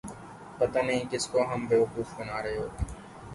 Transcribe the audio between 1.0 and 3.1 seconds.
کس کو ہم بے وقوف بنا رہے ہوتے ہیں۔